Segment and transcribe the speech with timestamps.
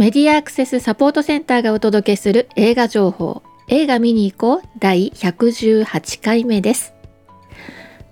[0.00, 3.42] メディアアクセスサポートセンターがお届けする映画情報。
[3.68, 4.68] 映画見に行こう。
[4.78, 6.94] 第118回目です。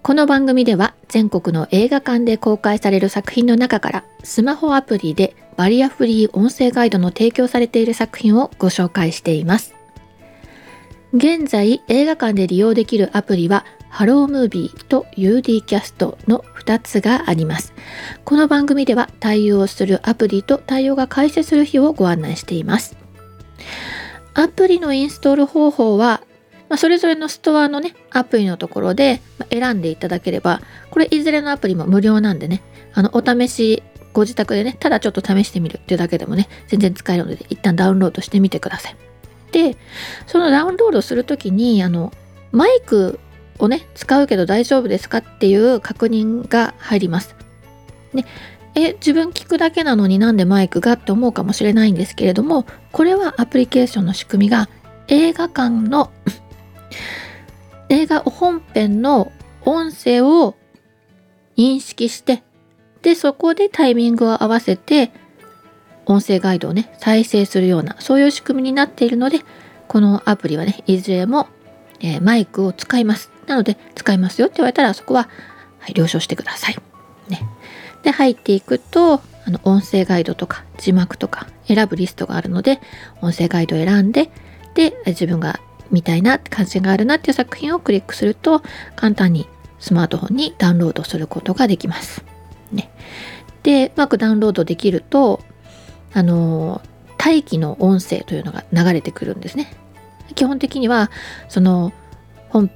[0.03, 9.75] この番組では全国の映画館で公開される作品の中からスマホアプリでバリアフリー音声ガイドの提供されている作品をご紹介しています。
[11.15, 17.73] 現在映画館で利用できるアプリはハロームービーと UD キャストの2つがあります。
[18.25, 22.97] この番組では対応するアプリと対応が開始する日をご案内しています。
[24.35, 26.23] アプリのインストール方法は、
[26.69, 29.21] まあ、それぞれのストアのね、アプリのところで
[29.51, 30.61] 選んでいただければ、
[30.91, 32.63] これいずれのアプリも無料なんでね、
[32.95, 33.83] あの、お試し
[34.13, 38.97] ご自宅でね、ただちょっと試してみるっていうだけでもね、全然使えるので、一旦ダウンロードしてみてください。
[39.53, 39.77] で、
[40.27, 42.13] そのダウンロードするときに、あの、
[42.53, 43.19] マイク
[43.59, 47.35] をね使うけど大丈夫ですかっていう確認が入ります。
[48.15, 48.25] で
[48.75, 54.69] え自分聞くだけなのになんでマイクがって思うかもしれないんですけれどもこれはアプリケーションの仕組みが
[55.09, 56.13] 映画館の
[57.89, 59.33] 映画本編の
[59.65, 60.55] 音声を
[61.57, 62.43] 認識して
[63.03, 65.11] でそこでタイミングを合わせて
[66.07, 69.41] 音声ガイドをね再生するようなそういう仕組みになっているので
[69.89, 71.49] このアプリはねいずれも、
[72.01, 75.29] えー、マイクを使いますなので使いますよって言われたらそこは、
[75.81, 76.77] はい、了承してください。
[77.29, 77.43] ね、
[78.03, 82.81] で入っていくとあの音声ガイドとか字幕とか選ぶリストがあるので
[83.21, 84.31] 音声ガイドを選んで
[84.75, 88.63] で自分が見たいな関心があるなっていう作品をクリックすると
[88.95, 89.49] 簡単に
[89.79, 92.25] スマートフォンにダウンロードすることができます。
[92.73, 92.91] ね、
[93.63, 95.41] でうまくダウンロードできると
[96.13, 96.83] あの
[97.19, 99.73] 待機の音声というのが流れてくるんですね。
[100.35, 101.11] 基本的には
[101.49, 101.93] その
[102.51, 102.71] 本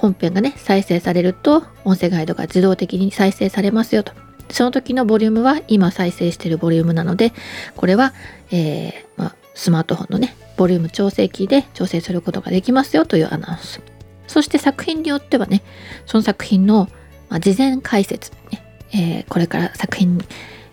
[0.00, 4.12] 本編がね再生されると音声ガイドが自動的に再生されますよと。
[4.50, 7.32] その時のボリュームは今再生しているボリュームなので
[7.76, 8.14] これは、
[8.50, 13.80] えー、まあ、スマートフォンのねボリューム調整キーで調整することができますよというアナウンス。
[14.26, 15.62] そして作品によってはね
[16.06, 16.88] その作品の、
[17.28, 20.18] まあ、事前解説、ねえー、これから作品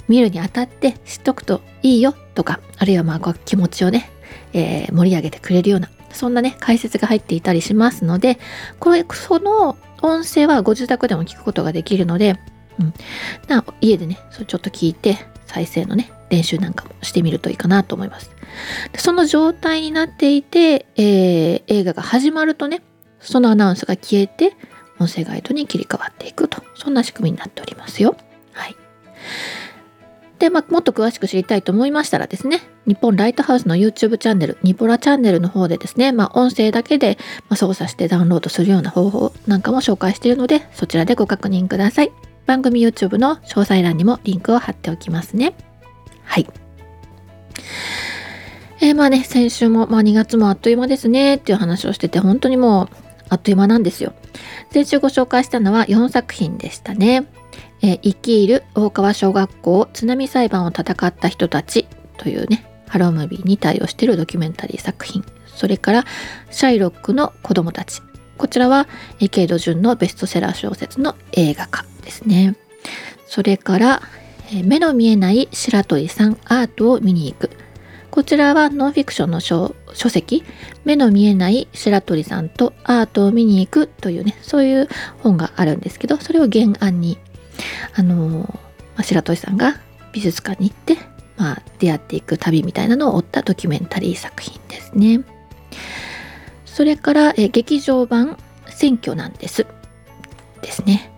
[0.08, 4.10] 見るにあたって知っとくといいよとかあるいはまあ気持ちをね、
[4.54, 8.40] えー、盛り上げてくれるようなそんなね、解説が入っていたりしますので、
[8.80, 12.40] これ、その音声はご自宅でも聞くことができるので、
[12.80, 12.94] うん、
[13.48, 18.32] な家でね、そちょっと聞いて、再生のね、練習なんかもしてみるといいかなと思います。
[18.98, 22.82] その状態になっていて、えー、映画が始まるとね、
[23.20, 24.54] そのアナウンスが消えて、
[25.00, 28.16] 音声ガイドに切り替わっていくと、そんな仕組みになっておりますよ。
[28.54, 28.76] はい。
[30.40, 37.18] で、まあ、もっと詳しく知りたいと思いましたらですね、日本ライトハウスの YouTube チャンネル、ニポラチャンネルの方でですね、まあ、音声だけで
[37.56, 42.12] 操作してダウンロードするような方法なんかも紹介しているので、そちらでご確認ください。
[42.46, 45.54] 番組 YouTube の詳細欄にもリンクを貼っておきますね。
[46.24, 46.48] はい。
[48.80, 52.90] えー、まあね、先週も、まあ、2月もあっという間ですねっていう話をしてて、本当にもう
[53.30, 54.14] あっという間なんですよ。
[54.72, 57.26] 先週ご紹介したのは4作品でしたね。
[57.82, 65.24] えー、生きる大川小学校津波裁判を戦った人たちというね、ハロームービーに対応しているドキュメンタリー作品。
[65.46, 66.06] それから、
[66.52, 68.02] シャイロックの子供たち。
[68.38, 68.88] こちらは、
[69.32, 72.56] ケイド・ジュンのベストセラー小説の映画化ですね。
[73.28, 74.02] それから、
[74.64, 77.50] 目の見えない白鳥さんアートを見に行く。
[78.12, 79.76] こちらはノンフィクションの書
[80.10, 80.44] 籍、
[80.86, 84.88] 目の見えない白鳥さんとアートを見に行くというね、そういう
[85.20, 87.18] 本があるんですけど、それを原案に
[87.96, 88.60] あの
[88.98, 89.76] 白鳥さんが
[90.12, 90.98] 美術館に行って、
[91.38, 95.22] まあ、出会っていく旅みたいなのを追ったドキュメンタリー作品ですね。
[96.66, 98.38] それからえ劇場版
[98.70, 99.66] 「選挙なんです」
[100.62, 101.12] ですね。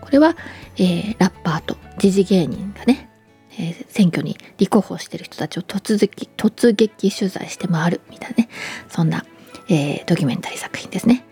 [0.00, 0.36] これは、
[0.76, 3.10] えー、ラッパーと時事芸人がね、
[3.58, 8.48] えー、選挙に立候補してる人たちを突撃突撃取材して回るみたいなね
[8.88, 9.24] そんな、
[9.68, 11.25] えー、ドキュメンタリー作品ですね。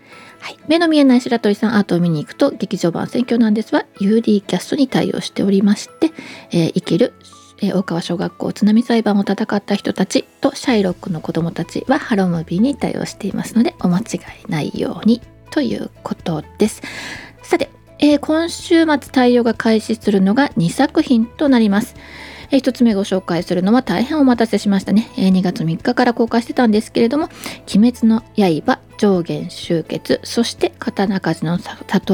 [0.45, 6.11] はい、目の見えない白鳥さんアートを見に行くと劇場版選挙なんですは UD キャストに対応しておりまして、
[6.51, 7.13] えー、生きる、
[7.63, 14.03] えー、大川小学校津波裁判を戦った人たちとシャイロックの子供たちはハロムービーに対応していますのでお間違
[14.47, 15.19] いないように
[15.49, 16.83] ということです。
[17.41, 21.95] さて、えー、今週末対応が開始するのが2作品となります。
[22.55, 25.09] え、1つ目ご紹介するのは大変お待たせしましたね。
[25.17, 27.29] え、2月3日から公開してたんですけれども、
[27.73, 31.59] 鬼滅の刃上限集結、そして刀鍛冶の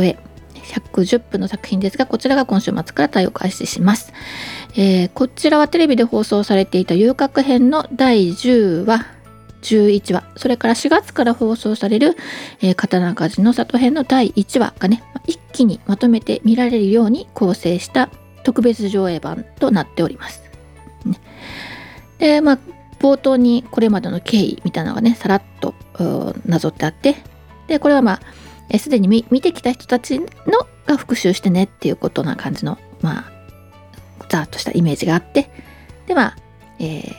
[0.02, 0.18] 例え、
[0.64, 4.14] 110分の作品ですが、こちらが今週末から対応開始します。
[4.76, 9.06] えー、こちらはテレビで放送されていた遊郭編の第10話、
[9.62, 12.18] 11話、それから4月から放送される、
[12.62, 18.10] えー、刀鍛冶の里編の第1話がね、一気にまとめて見られるように構成した
[18.44, 20.42] 特別上映版となっております。
[22.20, 22.60] でまあ
[23.00, 25.74] 冒頭にこれまでの経緯みたいなのがねさらっと
[26.46, 27.16] なぞってあって
[27.68, 28.20] でこれはま
[28.74, 30.26] あすでに見てきた人たちの
[30.86, 33.32] が復習してねっていうことな感じのまあ
[34.30, 35.50] ざっとしたイメージがあって
[36.08, 36.38] でまあ、
[36.80, 37.14] えー、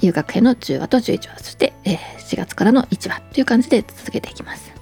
[0.00, 4.72] 遊学編の10話と11話そして、えー、4月からの1話という感じで続けていきます。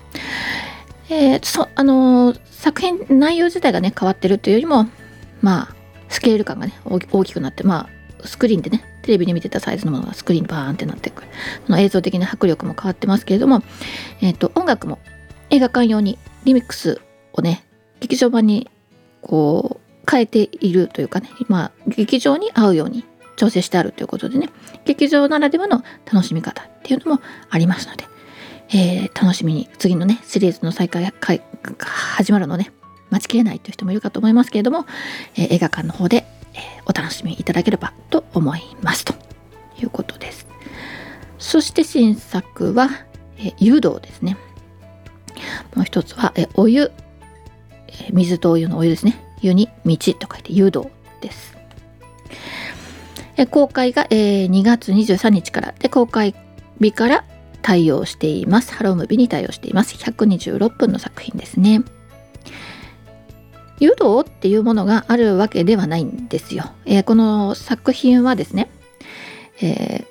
[1.11, 4.89] えー、そあのー、作品内容自体がね変わってるというよりも
[5.45, 5.75] まあ
[6.09, 7.89] スケール感がね大きくなってま
[8.23, 11.29] あスクリーンでねテレビで見てたサイズのものがスクリーンバーンってなってくる。
[11.67, 13.63] その映像的な迫力も変わってますけれども、
[14.23, 14.99] えーと、音楽も
[15.51, 17.03] 映画館用にリミックス
[17.35, 17.65] をね
[18.01, 18.71] 劇場版に
[19.21, 23.05] こう変えているというかねまあ劇場に合うように
[23.37, 24.49] 調整してあるということでね
[24.87, 28.05] 劇場ならではの楽しみ方っていうのもありますので、
[28.71, 31.13] えー、楽しみに次のねシリーズの再開
[32.17, 32.73] 始まるのね
[33.15, 34.87] 待ちきれないという人もいるかと思いますけれども、
[35.37, 39.15] えー、映画館の方で、えー、お楽しみいただければと思いますと
[39.81, 40.47] いうことです。
[41.39, 42.89] そして新作は、
[43.39, 44.37] えー、湯道ですね。
[45.75, 46.91] もう一つは、えー、お湯、
[47.89, 49.21] えー、水とお湯のお湯ですね。
[49.41, 50.91] 湯に道と書いて湯道
[51.21, 51.55] です。
[53.37, 56.35] え公開が、えー、2月23日からで公開
[56.81, 57.25] 日から
[57.63, 58.75] 対応しています。
[58.75, 59.95] ハロームービーに対応しています。
[59.97, 61.83] 126分の作品ですね。
[63.85, 66.73] 湯道っていうものがあるわけではないんですよ。
[66.87, 68.71] えー、この作品はですね、
[69.61, 70.07] えー、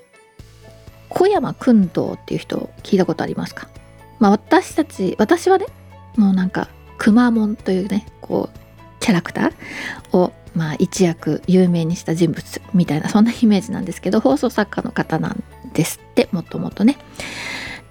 [1.09, 3.67] 小山君堂っていう人聞いたことありますか？
[4.19, 5.65] まあ私たち、私はね、
[6.15, 8.59] もうなんか、くまモンというね、こう、
[8.99, 15.43] キャラクターを、まあ、一躍有名にした人物みたいな、そんなイメージなんですけど、放送作家の方なん
[15.73, 16.97] ですって、もともとね。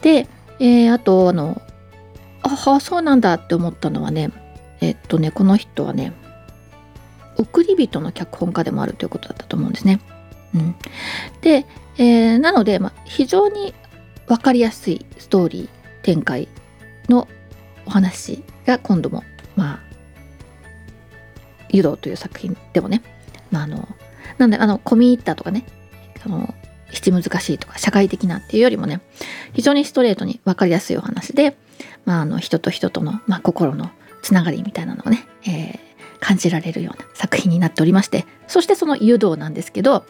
[0.01, 0.29] で、
[0.61, 1.61] えー、あと、あの、
[2.43, 4.31] ああ、そうなんだって思ったのはね、
[4.83, 6.13] えっとねこの人はね
[7.39, 10.01] 送り人の脚本家でもあるということだったと思うんですね。
[10.55, 10.75] うん、
[11.41, 11.65] で、
[11.97, 13.73] えー、なので、ま、非常に
[14.27, 15.69] 分かりやすいストーリー
[16.03, 16.49] 展開
[17.09, 17.27] の
[17.87, 19.25] お話が今度も
[19.57, 19.81] まあ
[21.71, 23.03] 「湯道」という作品でもね、
[23.51, 23.89] まあ、あの
[24.37, 25.65] なんであの込み入ったとかね
[26.27, 26.55] あの
[26.91, 29.01] 七難しいとか社会的なっていうよりもね
[29.55, 31.57] 非常にストレートに分かりやすいお話で、
[32.05, 33.91] まあ、あの人と人との、まあ、心の
[34.23, 35.79] つながりみたいなのをね、えー、
[36.21, 40.05] 感じられるような作品になっておりましてそしてその湯道なんですけど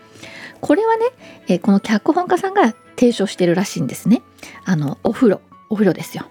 [0.60, 1.06] これはね、
[1.48, 4.22] えー、この脚本家さんが提唱してるらしいんですね
[4.64, 6.26] あのお風呂お風呂ですよ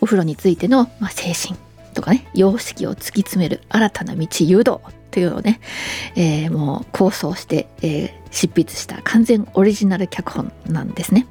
[0.00, 1.58] お風呂についての、まあ、精神
[1.94, 4.80] とかね様式を突き詰める新たな道湯道
[5.10, 5.60] というのをね、
[6.16, 11.28] えー、もう構想して、えー、執筆した完全オリジナル脚本なんですね。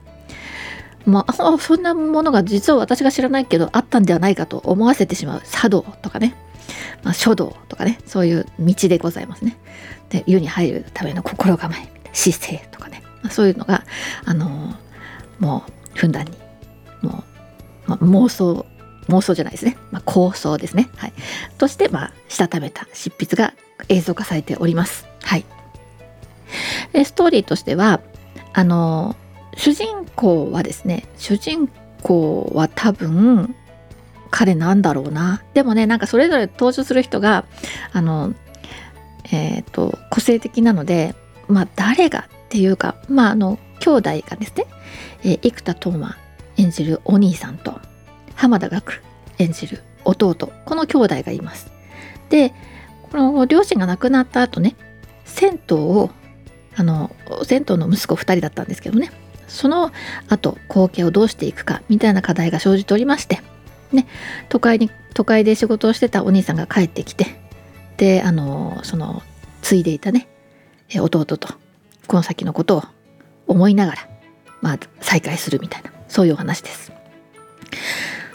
[1.06, 6.36] まあ、そんなものが実は私が知らないけどあったんではないかと思わせてしまう茶道とかね、
[7.04, 8.00] まあ、書道とかね。
[8.06, 9.58] そういう道でございますね。
[10.10, 13.84] で湯に入るための心構え姿勢とかね、まあ、そういうのが、
[14.26, 14.76] あのー、
[15.40, 16.38] もうふんだんに
[17.02, 17.24] も
[17.88, 18.66] う、まあ、妄想
[19.10, 21.14] 妄想じゃないですね、まあ、構想ですね、はい、
[21.58, 23.54] として、まあ、したためた執筆が
[23.90, 25.08] 映像化されております。
[25.24, 25.46] はい、
[27.04, 28.02] ストーリーとしては
[28.54, 29.16] あの
[29.56, 31.70] 主人公はですね主人
[32.02, 33.56] 公は多分
[34.32, 35.44] 彼なんだろうな。
[35.54, 37.46] でもねなんかそれぞれ登場する人が
[37.92, 38.34] あの
[39.32, 41.16] えっ、ー、と個性的なので
[41.48, 44.66] まあ誰がっていうかまああの兄弟がですね、
[45.24, 46.16] えー、生田斗真
[46.58, 47.80] 演じるお兄さんと
[48.36, 49.02] 浜田岳
[49.38, 50.36] 演じる弟
[50.66, 51.72] この兄弟がいます。
[52.30, 52.54] で
[53.12, 54.76] この両親が亡くなった後ね
[55.26, 56.10] 銭湯を
[56.76, 59.12] あの銭湯の息子2人だったんですけどね
[59.48, 59.92] その
[60.30, 63.42] 後後継をどうしていくかみたいな課題が生じておりまして
[63.92, 64.08] ね
[64.50, 67.40] 都会に都会で仕事をしてたお兄さんが帰ってきて
[67.98, 69.22] であのその
[69.62, 70.28] 継いでいたね
[70.96, 71.48] 弟と
[72.08, 72.84] この先のことを
[73.48, 74.10] 思いながら
[74.62, 76.92] まあ再会するみたいなそういうお話です。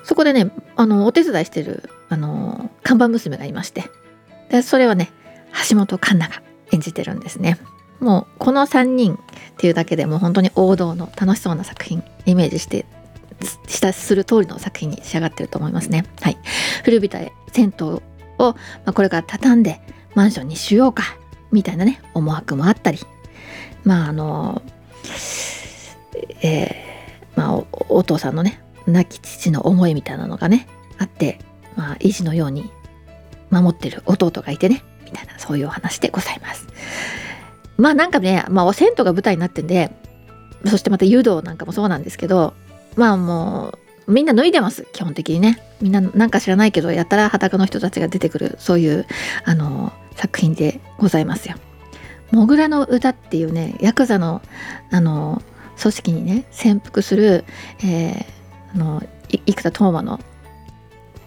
[0.05, 3.85] そこでねあのお手伝いしてるあの看板娘がいまして
[4.49, 5.13] でそれはね
[5.69, 7.59] 橋本環奈が演じてるんですね。
[8.01, 9.19] もうこの3人っ
[9.57, 12.87] ていうだけでもう本当に王道の楽しそうな作品イメージして
[13.67, 16.05] したする通りの作品に仕上がってると思いますね。
[16.21, 16.39] はい、
[16.85, 17.19] 古びた
[17.53, 18.03] 銭湯を、
[18.39, 18.55] ま
[18.87, 19.81] あ、これから畳んで
[20.15, 21.05] マンションにしようか
[21.53, 22.99] みたいなね思惑もあったり
[23.85, 24.63] まああの
[26.43, 30.67] えー、まあお父さんのね亡き父の思いみたいなのがね
[30.99, 31.39] あって
[31.77, 32.71] まあ意地のように
[33.51, 36.68] 守ってる弟がいてねみたいなそういうお話でございます。
[37.79, 39.91] まあなんかね、まあ、お銭湯が舞台になってんで
[40.67, 42.53] そしてまた湯道なんかもそうなんですけど
[42.97, 43.73] まあも
[44.07, 49.07] うみんな脱いでます基本的にねみんななんか知らないけどやったら裸の人たちが出てくるそういう
[49.45, 51.57] あの作品でございますよ。
[52.33, 54.43] モグラの歌っていうねヤクザの
[54.91, 55.41] あの
[55.81, 57.45] 組織にね潜伏する、
[57.83, 58.25] えー、
[58.75, 60.21] あの生田斗真の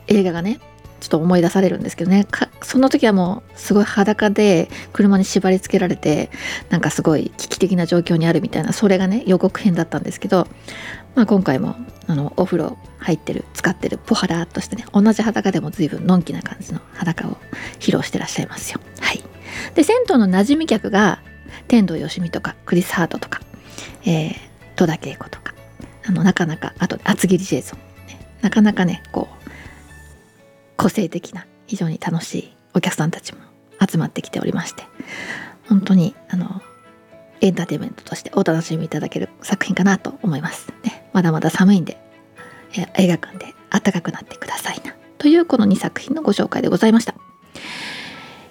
[0.08, 0.60] 映画がね
[1.02, 2.28] ちょっと思い出されるんですけどね。
[2.62, 6.30] その時はもうすごい裸で車に縛り付けられて
[6.70, 10.48] なんかすごい危機的な状況にあるみたいなそれがね予告編だったんですけど、
[11.16, 11.76] まあ、今回も
[12.08, 17.38] あのお風呂入ってる使ってるポハラーっとしてね同じ裸でも随分のんきな感じの裸を
[17.80, 18.80] 披露してらっしゃいますよ。
[19.00, 19.24] はい、
[19.74, 21.22] で銭湯の馴染み客が
[21.68, 23.42] 天童よしみとかクリス・ハートとか、
[24.06, 24.34] えー、
[24.76, 25.56] 戸田恵子とか
[26.06, 29.41] あのなかなかあと厚切りジェイソン、ね、なかなかねこう
[30.82, 33.40] 個性的な非常に楽しいお客さんたちも
[33.88, 34.84] 集まってきておりまして
[35.70, 36.60] 本当にあの
[37.40, 40.72] エンターテインメントとしてお楽しみいただける作品かなと思います。
[40.84, 41.98] ね、まだまだ寒いんで、
[42.78, 44.96] え映画館で暖かくなってくださいな。
[45.18, 47.16] というこの2作品のご紹介でございました。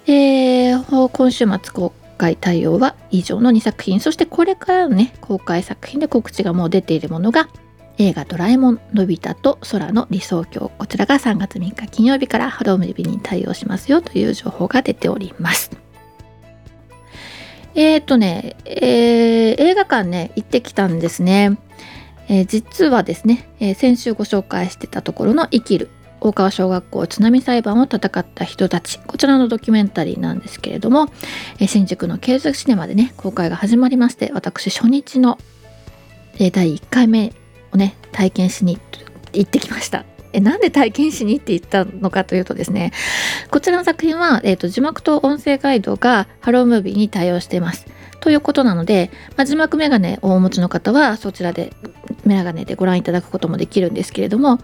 [0.07, 7.47] えー、今週末公開対応は以上の2作品そしてこれからのね公開作品で告知がもう出ているものが
[7.97, 15.71] 映画ドラえもんのび太と空の理想郷こちらが3月3日金曜日からハロームビに対応しますよという情報が出ております。
[17.75, 21.57] えっ、ー、とね、えー、映画館ね行ってきたんですね、
[22.27, 31.07] えー、実はですね、え先週ご紹介してたところの生きる大川小学校津波裁判を戦った人たちこちらのドキュメンタリーなんですけれども、
[31.59, 35.37] え新宿の継続シネマでね公開が始まりまして私初日の、
[36.39, 37.33] え第1回目
[37.73, 38.79] をね体験しに
[39.33, 40.05] 行ってきました。
[40.33, 42.93] えなんで体験しにって言ったのかというとですね
[43.49, 47.85] こちらの作品は、えーと、字幕と音声ガイドがハロームービーに対応しています。
[48.21, 51.73] ということなので、まあ、字幕メガネをお持ちの方はそちらで
[52.23, 54.59] メガネでご覧いただくこともできるんですけれども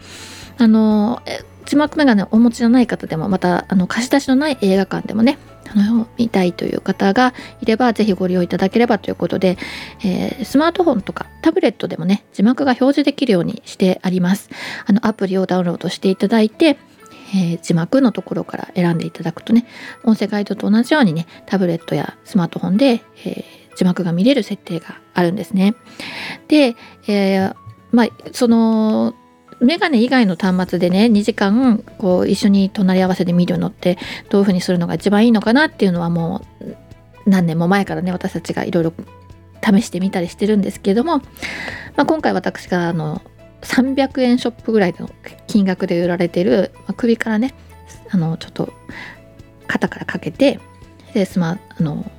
[0.60, 1.22] あの
[1.66, 5.40] 字幕メガネをお持ちじゃない方でもまたあの貸し出しのない映画館でもね
[5.84, 9.58] の見たいという方がいればぜひご利用いただければということで、
[10.04, 14.50] えー、スマートフォンとかタブレットでもね字幕が表示できるようにしてあります
[14.86, 16.78] あのアプリをダウンロードしていただいて
[17.36, 19.66] えー、字幕のところから選んでいただくとね
[20.06, 25.76] 音声ガイドと同じようにねタブレットやスマートフォンで、えー、字幕が見れる設定があるんですね。
[26.48, 26.76] で、
[27.08, 27.52] え、
[27.92, 29.14] まあその
[29.60, 33.98] メガネ以外の端末でね2時間こう一緒に隣り合わせで見るのって
[34.30, 36.76] どういうふうにするのが一番いいのかなっていうのはもう
[37.26, 38.94] 何年も前からね私たちがいろいろ
[39.64, 43.22] 試してみたりしてるんですけども、まあ、今回私があの
[43.62, 45.10] 300円ショップぐらいの
[45.48, 47.54] 金額で売られてる、まあ、首からね
[48.12, 48.72] あのちょっと
[49.68, 50.60] 肩からかけて
[51.14, 52.10] でスマあの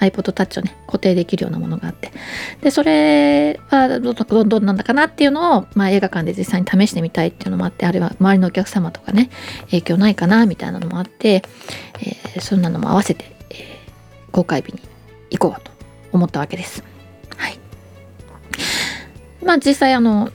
[0.00, 2.12] iPod Touch をね固定できるようなものがあって
[2.60, 9.30] でそれはどどどんなんだかなっていうのを、まあ、映画館で実際に試してみたいっていうのもあってあるいは周りのお客様とかね
[9.66, 11.42] 影響ないかなみたいなのもあって、
[12.00, 14.80] えー、そんなのも合わせて、えー、公開日に
[15.30, 15.70] 行こうと
[16.12, 16.82] 思ったわけです。
[17.36, 17.58] はい、
[19.44, 20.30] まあ実際あの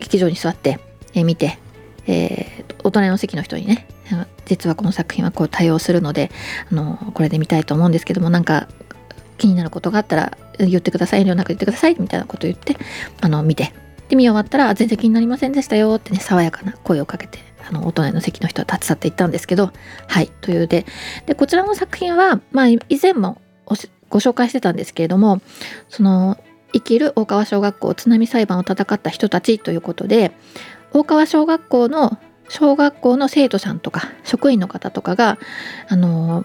[0.00, 0.78] 劇場に座って、
[1.14, 1.58] えー、見て、
[2.06, 3.86] えー、お隣の席の人にね
[4.46, 6.30] 実はこの作品はこう対応するので
[6.70, 8.68] あのこれで見たいと思うんですけどもなんか
[9.38, 11.20] 気になることがあったら言ってください。
[11.20, 12.76] 遠慮なく言ってくださいみたいなことを言って
[13.20, 13.72] あの見て。
[14.08, 15.94] で見終わったら全然気になりませんでしたよ。
[15.96, 19.72] ってね爽やかな声をかけてあのお隣の席の人は立ち去っていったんですけど
[20.06, 20.86] はいというで。
[21.26, 23.40] でこちらの作品は、まあ、以前も
[24.08, 25.40] ご紹介してたんですけれども
[25.88, 26.38] その
[26.72, 30.32] 生きる大川小学校津波裁判を戦った人たちということで
[30.92, 35.38] 大川小学校の小学校の生徒さんとか職員の方とかが
[35.88, 36.44] あの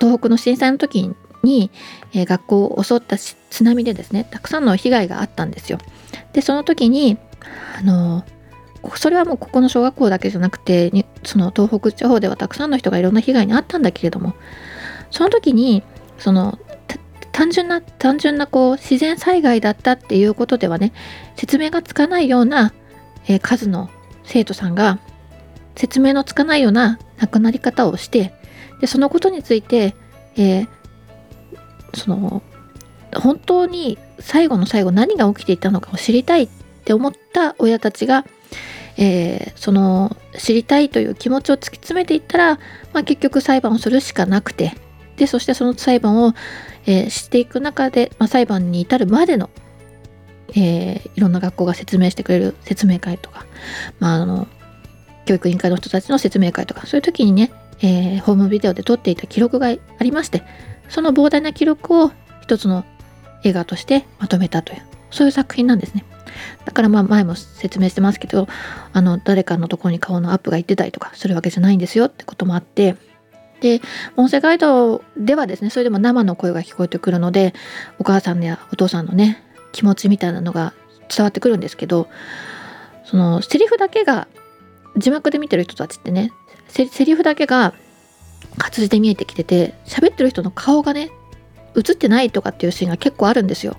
[0.00, 1.70] 東北の震災の時に、
[2.12, 5.78] えー、学校を襲った津波でですねたくさんの被害があったんですよ。
[6.32, 7.18] でその時に
[7.78, 8.24] あの
[8.94, 10.92] それはもうここの小学校だけじゃなくて
[11.24, 14.34] その東北地方ではたくさんの人がいろんな被害に遭ったんだけれども
[15.10, 15.82] その時に
[16.18, 16.58] その
[17.32, 20.92] 単純な単純なこう自然災害だったっていうことではね
[21.36, 22.72] 説明がつかないような、
[23.28, 23.90] えー、数の
[24.24, 24.98] 生徒さんが
[25.76, 28.32] 説明のつかないような亡くなり方をして
[28.80, 29.94] でそのことについて、
[30.36, 30.68] えー、
[31.94, 32.42] その
[33.14, 36.48] 本当に最後の最後何が起きていたのかを知りたいっ
[36.84, 38.24] て思った親たちが、
[38.96, 42.54] えー、その知りたいという気持ちを突き詰めていったら、
[42.92, 44.74] まあ、結局裁判をするしかなくて
[45.16, 46.34] でそしてその裁判を、
[46.86, 49.50] えー、知っていく中で、まあ、裁判に至るまでの、
[50.50, 53.46] えー、いろんな学校が説明してくれる説明会とか、
[54.00, 54.46] まあ、あの
[55.26, 60.42] 教育委員会の人たちの説明会とかそういう時にね、えー、ホームビデオで撮っていた記録がありまして
[60.88, 62.84] その膨大な記録を一つの
[63.44, 66.04] 映画としてまとめたというそういう作品なんですね。
[66.64, 68.46] だからまあ前も説明してますけど
[68.92, 72.96] あの誰かのところに顔のアップが行ってたりとかするわけじゃないんですよってこともあって
[73.60, 73.80] で
[74.16, 77.54] 音声ガイドではですねそれでも生の声が聞こえてくるので
[77.98, 79.42] お母さんやお父さんのね
[79.72, 80.74] 気持ちみたいなのが
[81.08, 82.08] 伝わってくるんですけど
[83.04, 84.28] そのセリフだけが
[84.96, 86.32] 字幕で見てる人たちってね
[86.68, 87.74] セリフだけが
[88.58, 91.10] 活字で見えてきてて喋ってる人の顔がね
[91.76, 93.76] 映ってないとかっていうシーンが結構あるんですよ。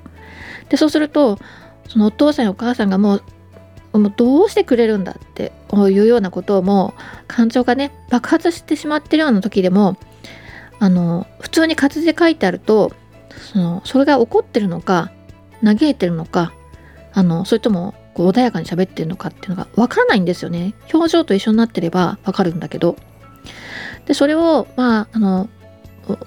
[0.70, 1.40] でそうすると
[1.88, 3.24] そのお父さんやお母さんがもう
[3.98, 9.98] もうどうしてくれるんだっていうようなことをもう感情がね爆発してしまってるような時でも
[10.78, 12.92] あの普通に活字で書いてあると
[13.52, 15.12] そのそれが怒ってるのか
[15.64, 16.54] 嘆いてるのか
[17.14, 22.96] あのそれともこう穏やかに喋ってるのかっていうのがわからないんですよね表情と一緒になってればわかるんだけど
[24.10, 25.50] でそれをまああの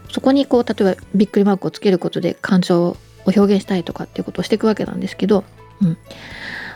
[0.09, 2.97] そこにこう例えばびっくりマークをつけることで感情を
[3.27, 5.43] 表現したいとかっていうことをしていくわけなんですけど、
[5.83, 5.99] うん、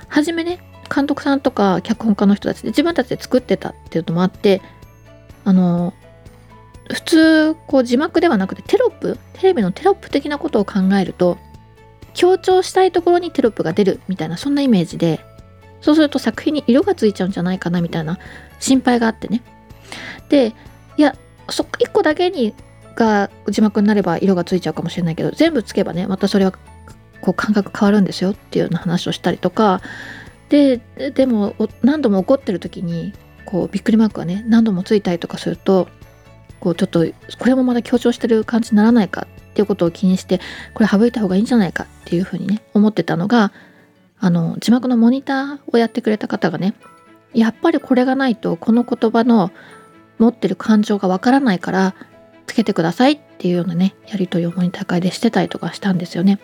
[0.08, 0.58] 初めね
[0.92, 4.60] 監督さんとか脚本家の人たちで自分たちで作ってたっていうのもあって
[5.44, 5.94] あの
[6.92, 11.38] 普通こう字幕ではなくてテロップテレビのテロップ的なことを考えると
[12.14, 15.20] 強調したいところにテロップが出るみたいなそんなイメージで
[15.80, 18.18] そうすると作品に色がついちゃうんじゃないかなみたいな
[18.58, 19.42] 心配があってね。
[20.28, 20.52] で
[20.96, 21.16] いや
[21.48, 22.54] そ1個だけに
[22.94, 26.52] が字幕になれば色がついちゃうかもしれないけど全部つけばねまたそれは
[27.20, 29.80] こう感覚変わるんですよっていうような話をしたりとか。
[30.48, 30.80] で
[31.12, 33.12] でも何度も怒ってる時に
[33.44, 35.88] こうびっくりマークがね何度もついたりとかすると
[36.60, 37.04] こうちょっと
[37.38, 40.40] これもまだ強調してる感じにならないかっていうことを気にして
[40.74, 43.52] これ省いた方がいいんじゃないかっていうふうにね思ってたのが
[44.18, 46.74] あの字幕のモニターをやってくれた方がね
[47.34, 49.50] やっぱりこれがないとこの言葉の
[50.18, 51.94] 持ってる感情がわからないから
[52.46, 56.38] つけてくださいっていうようなねやり取りをモニター会でしてたりとかしたんですよね。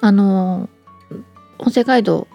[0.00, 0.68] あの
[1.58, 2.28] 音声ガイド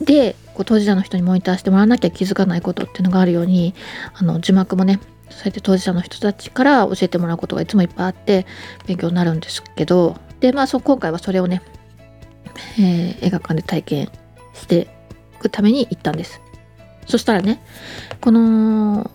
[0.00, 3.74] でこう当事者の人にモニターしてもらわなきゃ気づかないことっていうのがあるように
[4.14, 8.46] あの字幕もねそうやって当事者の人たちから教えてもらうことがいつもいっぱいあって
[8.86, 11.62] 勉強になるんですけどでまあそ今回はそれをね、
[12.78, 14.12] えー、映画館で体験
[14.54, 14.88] して
[15.34, 16.40] いくために行ったんです
[17.06, 17.62] そしたらね
[18.20, 19.10] この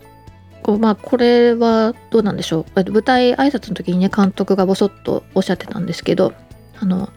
[0.79, 2.91] まあこれはどうなんでしょう。
[2.91, 6.33] 舞台挨拶の時にね監督がボソッとおっしゃってたんですけど
[6.79, 7.09] あの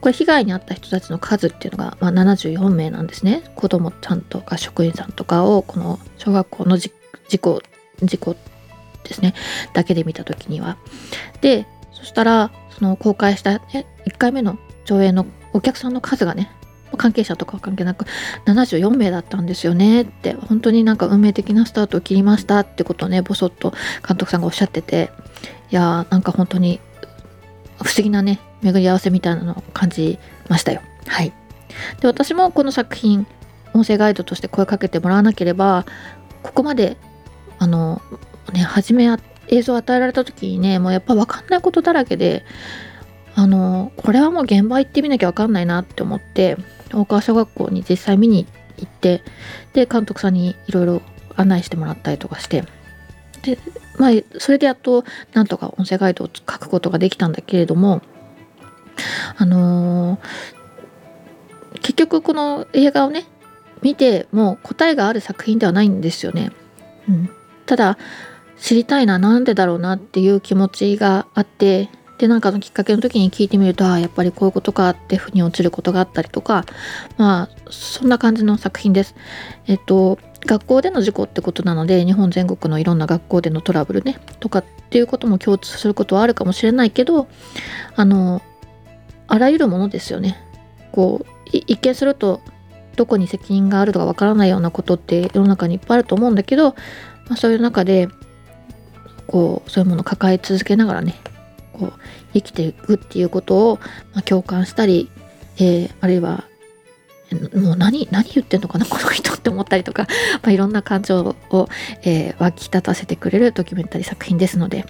[0.00, 3.42] これ被害に遭った人たちの数っていうのが、まあ、74名なんですね。
[3.56, 6.92] 子供ちゃんとか職員さんとかをこの小学校の事
[7.40, 7.62] 故
[8.02, 8.36] 事故
[9.04, 9.34] ですね。
[9.72, 10.76] だけで見た時には。
[11.40, 16.50] でそしたらその公開した、ね、1回目の上映のお客さんの数がね
[16.96, 18.04] 関係者とかは関係なく
[18.46, 23.72] 74名だったんですよねって本当になんか運命的なスタートを切りましたってことをねぼそっと
[24.06, 25.10] 監督さんがおっしゃってて
[25.70, 26.80] いやーなんか本当に
[27.82, 30.82] 不思議なね巡り合わせみたいなのを感じましたよ。
[31.06, 31.32] はい。
[32.00, 33.26] で私もこの作品
[33.74, 35.86] 音声ガイドとして声かけてもらわなければ
[36.42, 36.96] ここまで
[37.58, 38.02] あの
[38.52, 39.08] ね初め
[39.48, 42.44] 映像を与えられた時にねもうやっぱ分かんないことだらけで
[43.34, 46.56] あのこれはもう現場行ってみなきゃ分かんないなって思って
[46.92, 48.46] 大川小学校に実際見に
[48.78, 49.22] 行って
[49.72, 51.02] で監督さんにいろいろ
[51.36, 52.64] 案内してもらったりとかして
[53.42, 53.58] で
[53.98, 58.02] まあそれでやっとなんとか音声ガイドを書くことができたんだけれども
[59.36, 63.24] あのー、結局この映画をね
[63.82, 66.52] 見ても答えがある作品ではないんですよね。
[67.08, 67.30] うん、
[67.66, 67.98] ただ
[68.58, 71.88] 知りたいななんでだろうなっていう気持ちがあって
[72.22, 76.64] でなんかのきっかけの時に聞いてみるとああやっぱりこういうことかって腑に落ちることがあったりとか
[77.16, 79.16] まあそんな感じの作品です。
[79.66, 87.26] えっと学校での事故ってことなので日本全国のいろんな学校でのトラブルねとかっていうことも共通することはあるかもしれないけど
[87.96, 88.40] あの
[89.26, 90.38] あらゆるものですよね。
[90.92, 92.40] こう一見すると
[92.94, 96.70] どこに責任があるとかわからないようなことって世の中にいっぱいあると思うんだけど、
[97.26, 98.06] まあ、そういう中で
[99.26, 101.16] こうそういうものを抱え続けながらね
[101.72, 101.92] こう
[102.34, 103.78] 生きていくっていうことを、
[104.12, 105.10] まあ、共感したり、
[105.56, 106.44] えー、あるいは
[107.54, 110.06] もう何何言ってんのかな この人って思ったりとか、
[110.42, 111.68] まあ、いろんな感情を、
[112.02, 114.84] えー、湧き立たせてくれるドキュメンタリー作品ですので、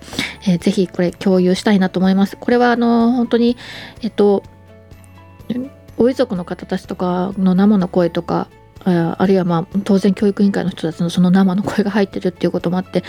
[0.47, 2.37] えー、ぜひこれ共有したいなと思います。
[2.37, 3.57] これはあの本当に
[4.03, 4.43] えっと
[5.97, 8.49] ご遺族の方たちとかの生の声とか
[8.85, 13.05] あるいはまあ当然教育委員会の人たちのその生の声が入ってるっていうこともあって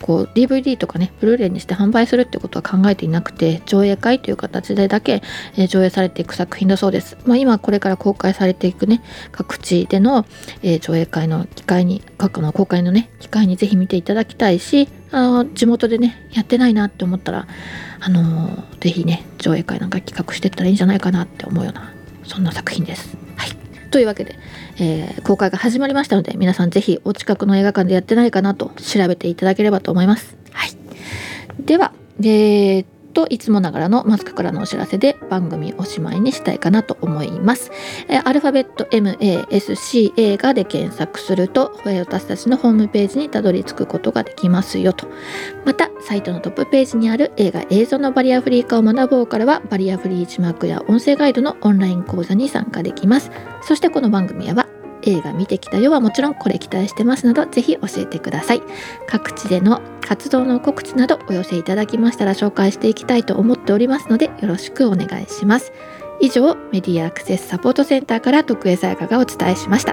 [0.00, 5.22] こう DVD とかねブルーレイにして販売するってことは考えていなくて上映会という形でだけ、
[5.56, 10.26] え、上映されていく作品だそうです、まあ、今これから公開されていくね各地での、
[10.62, 17.46] え、上映会の機会に各の公開のね機会にぜひ見ていただきたいしあの地元でねやってないなって思ったら
[18.00, 21.92] あのー、ぜひね上映会なんか企画していったらいいんじゃないかなって思うような
[22.24, 23.25] そんな作品です。
[23.96, 24.38] というわけで、
[24.78, 30.36] えー、公開が始まりましたので皆さん是非お近くの映画館でやってないかなと調べていただければと思います。
[30.52, 30.76] はい、
[31.64, 37.70] では、えーといつもながらのマスクからのお知らせで番組おしまいにしたいかなと思います。
[38.08, 45.08] えアルファベット MASC 映画で検索すると私たちのホームページにたどり着くことができますよと。
[45.64, 53.30] またサイトのトップページにある映画映像のバリアフリー化を学ぼうからはバリアフリー字幕や音声ガイドのオンライン講座に参加できます。
[53.62, 54.65] そしてこの番組は
[55.06, 58.62] 映画見てきたよはもちろんこれ期待してますなどぜひ教えてください。
[59.08, 65.72] 各地での活動の告知などお寄せいただきましたら紹介していきたいと思っておりますのでよろしくお願いします。
[66.20, 69.92] 以上メディアアクセスサポートセンターから徳江さやかがお伝えしました。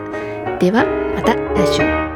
[0.59, 2.12] ではまた来週。